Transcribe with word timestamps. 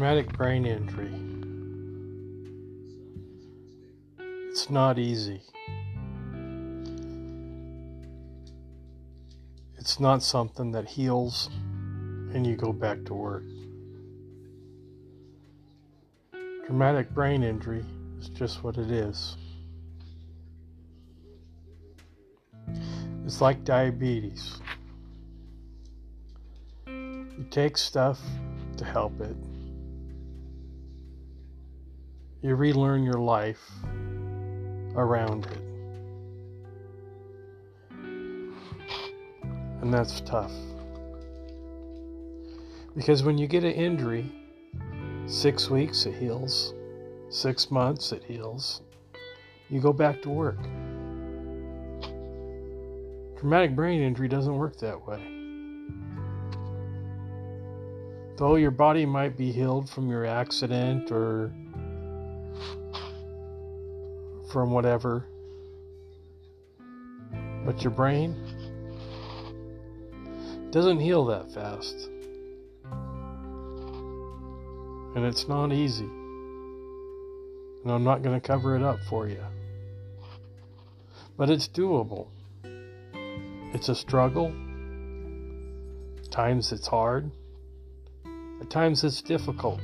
Traumatic 0.00 0.32
brain 0.32 0.64
injury. 0.64 1.12
It's 4.48 4.70
not 4.70 4.98
easy. 4.98 5.42
It's 9.76 10.00
not 10.00 10.22
something 10.22 10.72
that 10.72 10.88
heals 10.88 11.50
and 12.32 12.46
you 12.46 12.56
go 12.56 12.72
back 12.72 13.04
to 13.04 13.12
work. 13.12 13.44
Traumatic 16.64 17.10
brain 17.10 17.42
injury 17.42 17.84
is 18.18 18.30
just 18.30 18.64
what 18.64 18.78
it 18.78 18.90
is. 18.90 19.36
It's 23.26 23.42
like 23.42 23.64
diabetes. 23.64 24.62
You 26.86 27.46
take 27.50 27.76
stuff 27.76 28.18
to 28.78 28.84
help 28.86 29.20
it. 29.20 29.36
You 32.42 32.54
relearn 32.54 33.02
your 33.02 33.20
life 33.20 33.70
around 34.96 35.46
it. 35.46 35.58
And 39.82 39.92
that's 39.92 40.22
tough. 40.22 40.52
Because 42.96 43.22
when 43.22 43.36
you 43.36 43.46
get 43.46 43.62
an 43.62 43.72
injury, 43.72 44.32
six 45.26 45.68
weeks 45.68 46.06
it 46.06 46.14
heals, 46.14 46.72
six 47.28 47.70
months 47.70 48.10
it 48.12 48.24
heals, 48.24 48.80
you 49.68 49.80
go 49.80 49.92
back 49.92 50.22
to 50.22 50.30
work. 50.30 50.60
Traumatic 53.38 53.76
brain 53.76 54.00
injury 54.00 54.28
doesn't 54.28 54.56
work 54.56 54.76
that 54.78 55.06
way. 55.06 55.22
Though 58.36 58.56
your 58.56 58.70
body 58.70 59.04
might 59.04 59.36
be 59.36 59.52
healed 59.52 59.88
from 59.88 60.08
your 60.08 60.24
accident 60.24 61.12
or 61.12 61.52
from 64.50 64.70
whatever, 64.70 65.26
but 67.64 67.82
your 67.82 67.92
brain 67.92 68.34
doesn't 70.70 71.00
heal 71.00 71.24
that 71.26 71.52
fast. 71.52 72.08
And 75.14 75.24
it's 75.24 75.48
not 75.48 75.72
easy. 75.72 76.04
And 76.04 77.90
I'm 77.92 78.04
not 78.04 78.22
going 78.22 78.40
to 78.40 78.46
cover 78.46 78.76
it 78.76 78.82
up 78.82 78.98
for 79.08 79.26
you. 79.26 79.42
But 81.36 81.50
it's 81.50 81.66
doable. 81.68 82.28
It's 83.74 83.88
a 83.88 83.94
struggle. 83.94 84.52
At 86.20 86.30
times 86.30 86.70
it's 86.70 86.86
hard. 86.86 87.30
At 88.60 88.70
times 88.70 89.02
it's 89.02 89.22
difficult. 89.22 89.80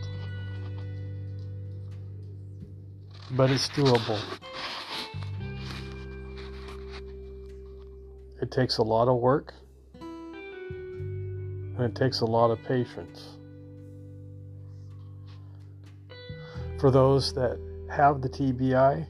But 3.33 3.51
it's 3.51 3.69
doable. 3.71 4.21
It 8.41 8.51
takes 8.51 8.79
a 8.79 8.83
lot 8.83 9.09
of 9.09 9.17
work 9.19 9.55
and 10.01 11.81
it 11.81 11.95
takes 11.95 12.21
a 12.21 12.25
lot 12.25 12.51
of 12.51 12.63
patience. 12.65 13.37
For 16.81 16.91
those 16.91 17.33
that 17.35 17.59
have 17.91 18.21
the 18.21 18.29
TBI, 18.29 19.07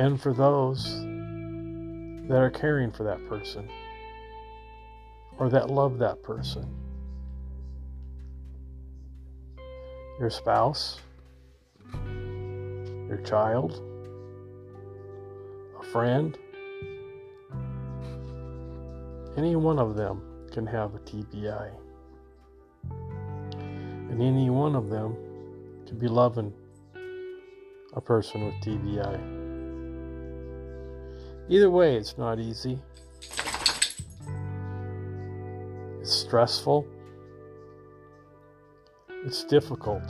and 0.00 0.20
for 0.20 0.32
those 0.32 1.00
that 2.28 2.38
are 2.38 2.50
caring 2.50 2.90
for 2.90 3.04
that 3.04 3.26
person 3.28 3.68
or 5.38 5.50
that 5.50 5.68
love 5.68 5.98
that 5.98 6.22
person. 6.22 6.66
Your 10.18 10.30
spouse, 10.30 11.00
your 11.92 13.20
child, 13.24 13.82
a 15.78 15.82
friend, 15.84 16.38
any 19.36 19.56
one 19.56 19.78
of 19.78 19.96
them 19.96 20.22
can 20.52 20.66
have 20.66 20.94
a 20.94 20.98
TBI. 20.98 21.70
And 24.10 24.20
any 24.20 24.50
one 24.50 24.74
of 24.74 24.88
them 24.88 25.16
could 25.86 26.00
be 26.00 26.08
loving 26.08 26.52
a 27.94 28.00
person 28.00 28.44
with 28.44 28.54
TBI. 28.56 29.40
Either 31.48 31.70
way, 31.70 31.96
it's 31.96 32.16
not 32.16 32.38
easy. 32.38 32.78
It's 36.00 36.12
stressful. 36.12 36.86
It's 39.24 39.44
difficult. 39.44 40.04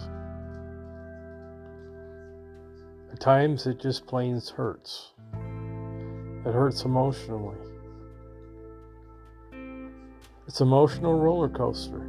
At 3.12 3.20
times, 3.20 3.66
it 3.66 3.80
just 3.80 4.06
plain 4.06 4.40
hurts. 4.54 5.12
It 6.44 6.52
hurts 6.52 6.84
emotionally. 6.84 7.56
It's 10.50 10.60
emotional 10.60 11.16
roller 11.16 11.48
coaster 11.48 12.04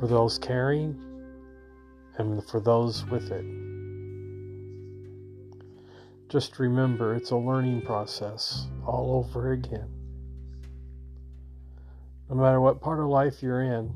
for 0.00 0.06
those 0.06 0.38
caring 0.38 0.98
and 2.16 2.42
for 2.48 2.58
those 2.58 3.04
with 3.10 3.30
it. 3.30 3.44
Just 6.30 6.58
remember 6.58 7.14
it's 7.14 7.32
a 7.32 7.36
learning 7.36 7.82
process 7.82 8.68
all 8.86 9.22
over 9.22 9.52
again. 9.52 9.90
No 12.30 12.36
matter 12.36 12.62
what 12.62 12.80
part 12.80 12.98
of 12.98 13.08
life 13.08 13.42
you're 13.42 13.60
in, 13.60 13.92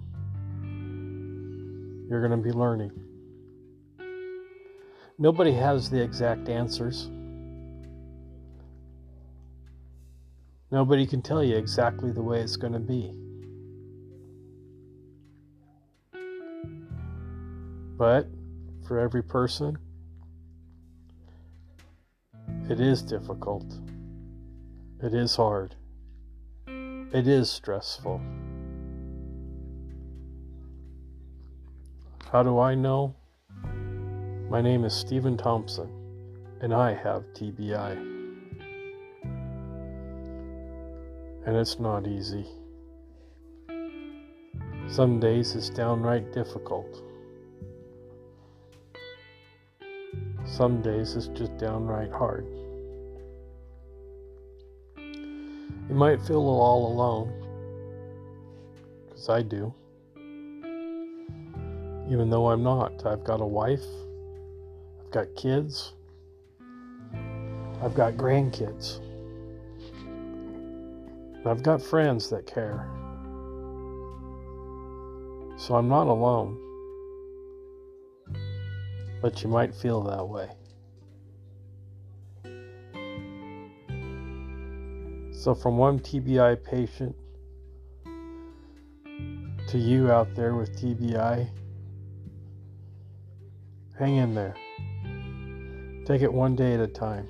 you're 2.11 2.21
going 2.21 2.39
to 2.39 2.47
be 2.47 2.53
learning. 2.53 2.93
Nobody 5.19 5.53
has 5.53 5.89
the 5.89 6.03
exact 6.03 6.51
answers. 6.51 7.09
Nobody 10.73 11.05
can 11.05 11.21
tell 11.21 11.43
you 11.43 11.57
exactly 11.57 12.13
the 12.13 12.23
way 12.23 12.41
it's 12.41 12.57
going 12.57 12.73
to 12.73 12.79
be. 12.79 13.13
But 17.99 18.29
for 18.87 18.99
every 18.99 19.23
person, 19.23 19.77
it 22.69 22.81
is 22.81 23.03
difficult. 23.03 23.67
It 25.03 25.13
is 25.13 25.35
hard. 25.35 25.75
It 26.69 27.27
is 27.27 27.51
stressful. 27.51 28.21
How 32.31 32.45
do 32.45 32.61
I 32.61 32.77
know? 32.77 33.17
My 34.49 34.61
name 34.61 34.85
is 34.85 34.95
Stephen 34.95 35.37
Thompson, 35.37 35.91
and 36.61 36.73
I 36.73 36.95
have 36.95 37.25
TBI. 37.35 38.10
And 41.47 41.57
it's 41.57 41.79
not 41.79 42.07
easy. 42.07 42.47
Some 44.89 45.21
days 45.21 45.55
it's 45.55 45.71
downright 45.71 46.33
difficult. 46.33 47.03
Some 50.45 50.83
days 50.83 51.15
it's 51.15 51.29
just 51.29 51.57
downright 51.59 52.11
hard. 52.11 52.47
You 54.97 55.97
might 55.97 56.21
feel 56.23 56.41
all 56.41 56.93
alone, 56.93 57.33
because 59.09 59.29
I 59.29 59.43
do. 59.43 59.73
Even 62.09 62.29
though 62.31 62.49
I'm 62.51 62.63
not, 62.63 63.07
I've 63.07 63.23
got 63.25 63.41
a 63.41 63.47
wife, 63.47 63.85
I've 65.01 65.11
got 65.13 65.27
kids, 65.37 65.95
I've 67.83 67.95
got 67.95 68.15
grandkids. 68.15 69.01
I've 71.47 71.63
got 71.63 71.81
friends 71.81 72.29
that 72.31 72.47
care. 72.47 72.87
So 75.57 75.75
I'm 75.75 75.89
not 75.89 76.07
alone. 76.07 76.59
But 79.23 79.43
you 79.43 79.49
might 79.49 79.75
feel 79.75 80.03
that 80.03 80.27
way. 80.27 80.51
So, 85.33 85.55
from 85.55 85.79
one 85.79 85.99
TBI 86.01 86.63
patient 86.63 87.17
to 89.69 89.79
you 89.79 90.11
out 90.11 90.35
there 90.35 90.55
with 90.55 90.79
TBI, 90.79 91.49
hang 93.99 94.17
in 94.17 94.35
there. 94.35 94.55
Take 96.05 96.21
it 96.21 96.31
one 96.31 96.57
day 96.57 96.75
at 96.75 96.81
a 96.81 96.87
time, 96.87 97.27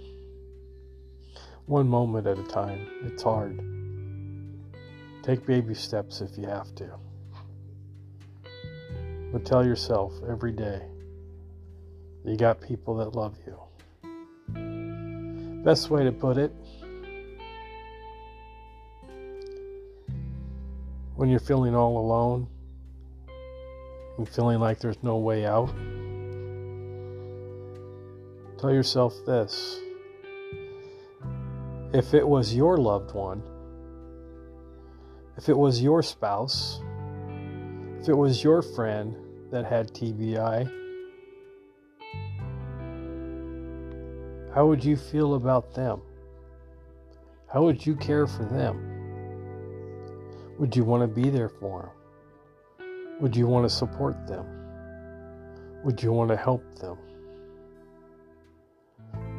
one 1.67 1.87
moment 1.87 2.27
at 2.27 2.39
a 2.39 2.45
time. 2.45 2.89
It's 3.05 3.23
hard. 3.23 3.80
Take 5.23 5.47
baby 5.47 5.75
steps 5.75 6.21
if 6.21 6.37
you 6.39 6.47
have 6.47 6.75
to. 6.77 6.91
But 9.33 9.45
tell 9.45 9.65
yourself 9.65 10.13
every 10.29 10.53
day 10.53 10.83
you 12.25 12.37
got 12.37 12.61
people 12.61 12.97
that 12.97 13.15
love 13.15 13.37
you. 13.47 13.57
Best 15.63 15.91
way 15.91 16.05
to 16.05 16.13
put 16.13 16.39
it 16.39 16.53
when 21.21 21.29
you're 21.29 21.39
feeling 21.39 21.75
all 21.75 21.99
alone, 21.99 22.49
and 24.17 24.27
feeling 24.27 24.59
like 24.59 24.79
there's 24.79 25.03
no 25.03 25.19
way 25.19 25.45
out, 25.45 25.69
tell 28.59 28.73
yourself 28.73 29.15
this. 29.27 29.81
If 31.93 32.15
it 32.15 32.27
was 32.27 32.55
your 32.55 32.79
loved 32.79 33.13
one, 33.13 33.43
if 35.41 35.49
it 35.49 35.57
was 35.57 35.81
your 35.81 36.03
spouse, 36.03 36.83
if 37.99 38.11
it 38.11 38.15
was 38.15 38.45
your 38.45 38.61
friend 38.61 39.17
that 39.51 39.65
had 39.65 39.91
TBI, 39.95 40.71
how 44.55 44.67
would 44.67 44.85
you 44.85 44.99
feel 44.99 45.37
about 45.37 45.73
them? 45.73 46.03
How 47.51 47.63
would 47.63 47.87
you 47.87 47.97
care 47.97 48.27
for 48.27 48.45
them? 48.45 48.77
Would 50.59 50.77
you 50.77 50.85
want 50.85 51.05
to 51.05 51.07
be 51.09 51.31
there 51.31 51.49
for 51.49 51.95
them? 52.77 53.17
Would 53.23 53.35
you 53.35 53.47
want 53.47 53.65
to 53.65 53.75
support 53.75 54.27
them? 54.27 54.45
Would 55.85 56.03
you 56.03 56.13
want 56.13 56.29
to 56.29 56.37
help 56.37 56.63
them? 56.75 56.99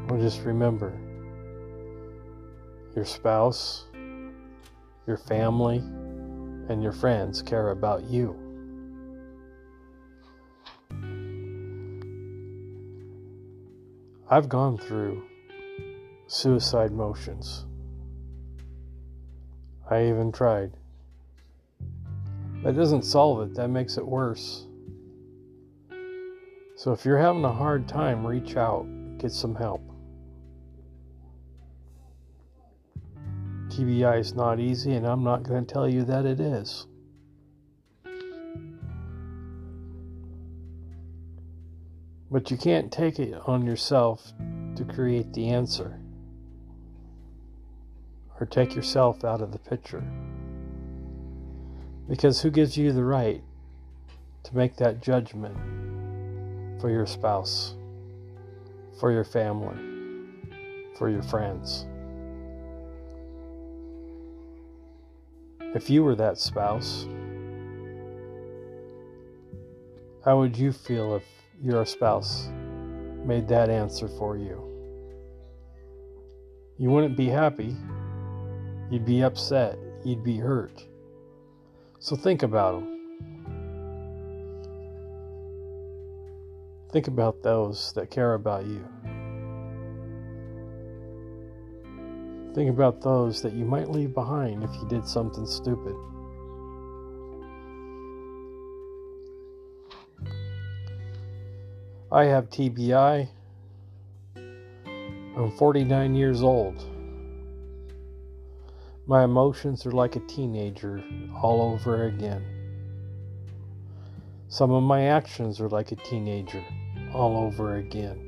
Or 0.10 0.18
just 0.18 0.42
remember 0.46 1.00
your 2.96 3.06
spouse, 3.06 3.86
your 5.12 5.18
family, 5.18 5.80
and 6.70 6.82
your 6.82 6.94
friends 6.94 7.42
care 7.42 7.72
about 7.72 8.06
you. 8.06 8.34
I've 14.30 14.48
gone 14.48 14.78
through 14.78 15.22
suicide 16.28 16.94
motions. 16.94 17.66
I 19.90 20.06
even 20.06 20.32
tried. 20.32 20.72
That 22.64 22.78
doesn't 22.78 23.04
solve 23.04 23.42
it, 23.42 23.56
that 23.56 23.68
makes 23.68 23.98
it 23.98 24.08
worse. 24.08 24.66
So 26.78 26.94
if 26.94 27.04
you're 27.04 27.18
having 27.18 27.44
a 27.44 27.52
hard 27.52 27.86
time, 27.86 28.26
reach 28.26 28.56
out, 28.56 28.88
get 29.18 29.34
some 29.34 29.56
help. 29.56 29.82
TBI 33.82 34.20
is 34.20 34.36
not 34.36 34.60
easy, 34.60 34.94
and 34.94 35.08
I'm 35.08 35.24
not 35.24 35.42
going 35.42 35.66
to 35.66 35.74
tell 35.74 35.90
you 35.90 36.04
that 36.04 36.24
it 36.24 36.40
is. 36.40 36.86
But 42.30 42.52
you 42.52 42.58
can't 42.58 42.92
take 42.92 43.18
it 43.18 43.34
on 43.48 43.66
yourself 43.66 44.34
to 44.76 44.86
create 44.86 45.34
the 45.34 45.50
answer 45.50 46.00
or 48.40 48.46
take 48.46 48.76
yourself 48.76 49.26
out 49.26 49.42
of 49.42 49.52
the 49.52 49.58
picture. 49.58 50.04
Because 52.08 52.40
who 52.40 52.52
gives 52.52 52.78
you 52.78 52.94
the 52.94 53.04
right 53.04 53.42
to 54.44 54.56
make 54.56 54.76
that 54.76 55.02
judgment 55.02 55.58
for 56.80 56.92
your 56.92 57.08
spouse, 57.08 57.74
for 59.00 59.12
your 59.12 59.26
family, 59.26 59.76
for 61.00 61.10
your 61.10 61.24
friends? 61.24 61.88
If 65.74 65.90
you 65.90 66.04
were 66.04 66.16
that 66.16 66.38
spouse, 66.38 67.08
how 70.26 70.38
would 70.38 70.58
you 70.58 70.74
feel 70.74 71.16
if 71.16 71.24
your 71.64 71.86
spouse 71.86 72.50
made 73.26 73.48
that 73.48 73.70
answer 73.70 74.10
for 74.10 74.38
you? 74.38 74.62
You 76.78 76.90
wouldn't 76.90 77.16
be 77.16 77.28
happy. 77.28 77.76
You'd 78.90 79.06
be 79.06 79.24
upset. 79.24 79.80
You'd 80.04 80.24
be 80.24 80.38
hurt. 80.38 80.86
So 82.00 82.18
think 82.18 82.44
about 82.44 82.82
them. 82.82 82.88
Think 86.92 87.08
about 87.08 87.42
those 87.44 87.94
that 87.94 88.10
care 88.10 88.34
about 88.34 88.66
you. 88.66 88.86
Think 92.54 92.70
about 92.70 93.02
those 93.02 93.42
that 93.44 93.54
you 93.54 93.64
might 93.64 93.90
leave 93.90 94.14
behind 94.14 94.62
if 94.64 94.72
you 94.76 94.86
did 94.90 95.08
something 95.08 95.46
stupid. 95.46 95.96
I 102.12 102.26
have 102.26 102.50
TBI. 102.50 103.30
I'm 104.36 105.52
49 105.58 106.14
years 106.14 106.44
old. 106.44 106.84
My 109.08 109.24
emotions 109.24 109.86
are 109.86 109.92
like 109.92 110.18
a 110.18 110.20
teenager 110.20 111.02
all 111.42 111.62
over 111.62 112.08
again. 112.08 112.46
Some 114.50 114.72
of 114.72 114.84
my 114.84 115.04
actions 115.04 115.62
are 115.62 115.70
like 115.70 115.94
a 115.94 115.96
teenager 115.96 116.62
all 117.14 117.38
over 117.38 117.78
again. 117.78 118.28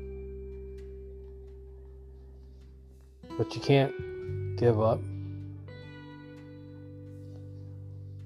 But 3.36 3.54
you 3.54 3.60
can't 3.60 3.92
give 4.64 4.80
up. 4.80 4.98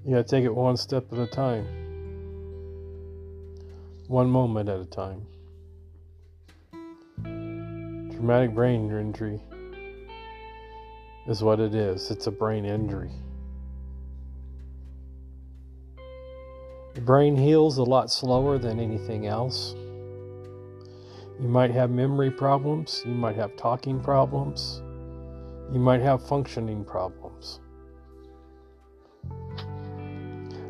You 0.05 0.11
gotta 0.11 0.23
take 0.23 0.45
it 0.45 0.55
one 0.55 0.77
step 0.77 1.11
at 1.11 1.19
a 1.19 1.27
time, 1.27 1.65
one 4.07 4.29
moment 4.29 4.69
at 4.69 4.79
a 4.79 4.85
time. 4.85 5.25
Traumatic 8.13 8.55
brain 8.55 8.89
injury 8.89 9.41
is 11.27 11.43
what 11.43 11.59
it 11.59 11.75
is 11.75 12.09
it's 12.09 12.27
a 12.27 12.31
brain 12.31 12.63
injury. 12.63 13.11
The 16.93 17.01
brain 17.01 17.35
heals 17.35 17.79
a 17.79 17.83
lot 17.83 18.09
slower 18.09 18.57
than 18.57 18.79
anything 18.79 19.27
else. 19.27 19.75
You 21.41 21.49
might 21.49 21.71
have 21.71 21.89
memory 21.89 22.31
problems, 22.31 23.03
you 23.05 23.11
might 23.11 23.35
have 23.35 23.57
talking 23.57 23.99
problems, 24.01 24.81
you 25.71 25.79
might 25.79 26.01
have 26.01 26.27
functioning 26.27 26.83
problems. 26.83 27.59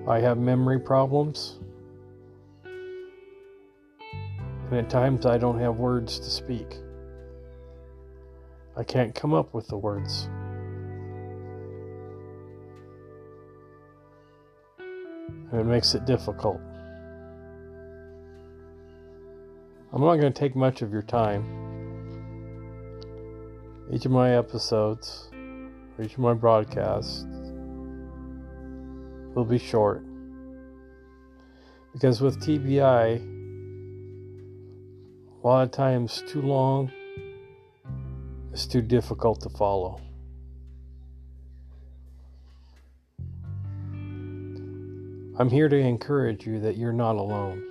I 0.07 0.19
have 0.19 0.37
memory 0.37 0.79
problems, 0.79 1.59
and 2.63 3.13
at 4.73 4.89
times 4.89 5.25
I 5.25 5.37
don't 5.37 5.59
have 5.59 5.77
words 5.77 6.19
to 6.19 6.29
speak. 6.29 6.77
I 8.75 8.83
can't 8.83 9.13
come 9.13 9.33
up 9.33 9.53
with 9.53 9.67
the 9.67 9.77
words. 9.77 10.29
And 15.51 15.61
it 15.61 15.65
makes 15.65 15.95
it 15.95 16.05
difficult. 16.05 16.59
I'm 19.91 20.01
not 20.01 20.17
going 20.17 20.31
to 20.31 20.39
take 20.39 20.55
much 20.55 20.81
of 20.81 20.91
your 20.91 21.01
time. 21.01 21.58
Each 23.91 24.05
of 24.05 24.11
my 24.11 24.37
episodes, 24.37 25.29
or 25.33 26.03
each 26.03 26.13
of 26.13 26.19
my 26.19 26.35
broadcasts 26.35 27.25
will 29.33 29.45
be 29.45 29.57
short. 29.57 30.03
Because 31.93 32.21
with 32.21 32.39
TBI, 32.39 33.17
a 35.43 35.47
lot 35.47 35.63
of 35.63 35.71
times 35.71 36.23
too 36.27 36.43
long 36.43 36.91
is 38.53 38.67
too 38.67 38.83
difficult 38.83 39.41
to 39.41 39.49
follow. 39.49 39.99
I'm 45.39 45.49
here 45.49 45.67
to 45.67 45.77
encourage 45.77 46.45
you 46.45 46.59
that 46.59 46.77
you're 46.77 46.93
not 46.93 47.15
alone. 47.15 47.63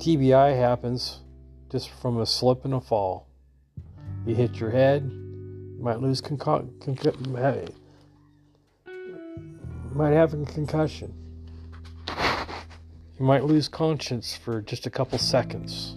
TBI 0.00 0.54
happens 0.54 1.20
just 1.72 1.88
from 1.88 2.20
a 2.20 2.26
slip 2.26 2.66
and 2.66 2.74
a 2.74 2.80
fall. 2.80 3.26
You 4.26 4.34
hit 4.34 4.60
your 4.60 4.70
head, 4.70 5.10
you 5.10 5.78
might 5.80 6.00
lose 6.00 6.20
conco- 6.20 6.68
con- 6.84 7.74
might 9.94 10.12
have 10.12 10.34
a 10.34 10.44
concussion. 10.44 11.14
You 13.18 13.24
might 13.26 13.44
lose 13.44 13.68
conscience 13.68 14.36
for 14.36 14.60
just 14.60 14.86
a 14.86 14.90
couple 14.90 15.16
seconds. 15.16 15.96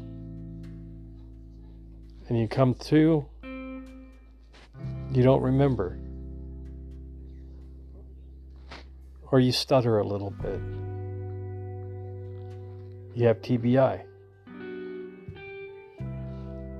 And 2.30 2.40
you 2.40 2.48
come 2.48 2.74
to, 2.86 3.26
you 3.44 5.24
don't 5.24 5.42
remember. 5.42 6.00
Or 9.30 9.42
you 9.42 9.52
stutter 9.52 10.00
a 10.00 10.08
little 10.08 10.32
bit. 10.32 10.62
You 13.14 13.28
have 13.28 13.42
TBI. 13.42 14.06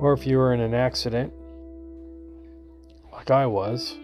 Or 0.06 0.14
if 0.14 0.28
you 0.28 0.38
were 0.38 0.54
in 0.54 0.60
an 0.60 0.76
accident, 0.76 1.34
like 3.12 3.32
I 3.32 3.48
was, 3.48 3.98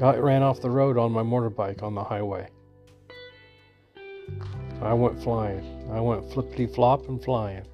I 0.00 0.16
ran 0.16 0.42
off 0.42 0.62
the 0.62 0.70
road 0.70 0.96
on 0.96 1.12
my 1.12 1.22
motorbike 1.22 1.82
on 1.82 1.94
the 1.94 2.02
highway. 2.02 2.48
I 4.80 4.94
went 4.94 5.22
flying. 5.22 5.90
I 5.92 6.00
went 6.00 6.32
flippity 6.32 6.66
flop 6.66 7.06
and 7.06 7.22
flying. 7.22 7.66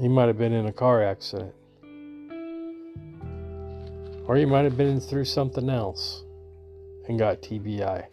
You 0.00 0.08
might 0.08 0.28
have 0.28 0.38
been 0.38 0.54
in 0.54 0.64
a 0.64 0.72
car 0.72 1.02
accident. 1.02 1.52
Or 4.26 4.38
you 4.38 4.46
might 4.46 4.64
have 4.64 4.78
been 4.78 4.98
through 4.98 5.26
something 5.26 5.68
else 5.68 6.24
and 7.06 7.18
got 7.18 7.42
TBI. 7.42 8.06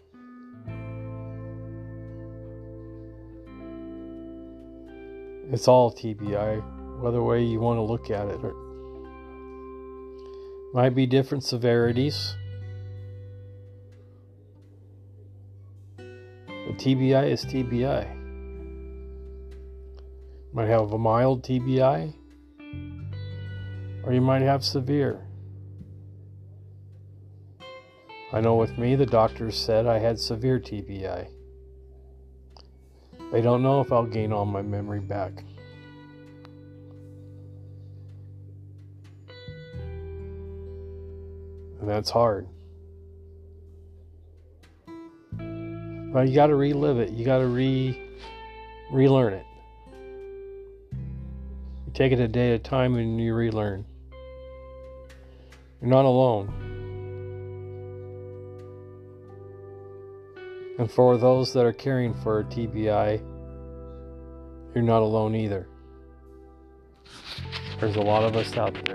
It's 5.54 5.68
all 5.68 5.94
TBI, 5.94 7.00
whether 7.00 7.22
way 7.22 7.44
you 7.44 7.60
want 7.60 7.78
to 7.78 7.84
look 7.84 8.10
at 8.10 8.28
it. 8.28 8.40
Might 10.74 10.96
be 10.96 11.06
different 11.06 11.44
severities. 11.44 12.36
But 15.96 16.80
TBI 16.80 17.30
is 17.30 17.46
TBI. 17.46 18.16
You 20.48 20.54
Might 20.54 20.70
have 20.70 20.92
a 20.92 20.98
mild 20.98 21.44
TBI, 21.44 22.16
or 24.06 24.12
you 24.12 24.22
might 24.22 24.42
have 24.42 24.66
severe. 24.66 25.28
I 28.32 28.42
know 28.42 28.56
with 28.56 28.80
me, 28.80 28.96
the 28.96 29.06
doctors 29.06 29.56
said 29.56 29.86
I 29.86 30.00
had 30.00 30.20
severe 30.20 30.60
TBI. 30.60 31.28
They 33.34 33.42
don't 33.42 33.64
know 33.64 33.82
if 33.82 33.92
I'll 33.92 34.06
gain 34.06 34.32
all 34.32 34.46
my 34.46 34.62
memory 34.62 35.00
back. 35.00 35.44
And 41.80 41.90
that's 41.90 42.12
hard. 42.12 42.48
But 46.14 46.28
you 46.30 46.36
got 46.36 46.48
to 46.48 46.56
relive 46.56 47.00
it. 47.00 47.10
You 47.10 47.26
got 47.26 47.40
to 47.40 47.48
re 47.48 48.00
relearn 48.92 49.34
it. 49.34 49.46
You 50.92 51.92
take 51.96 52.12
it 52.12 52.20
a 52.20 52.28
day 52.28 52.54
at 52.54 52.60
a 52.60 52.60
time 52.60 52.98
and 52.98 53.20
you 53.20 53.34
relearn. 53.34 53.84
You're 55.82 55.90
not 55.90 56.06
alone. 56.06 56.73
And 60.80 60.92
for 60.92 61.18
those 61.18 61.54
that 61.54 61.66
are 61.66 61.74
caring 61.74 62.14
for 62.14 62.44
TBI, 62.44 63.22
you're 64.74 64.84
not 64.84 65.02
alone 65.02 65.36
either. 65.36 65.68
There's 67.80 67.96
a 67.96 68.02
lot 68.02 68.24
of 68.24 68.36
us 68.36 68.58
out 68.58 68.74
there. 68.86 68.93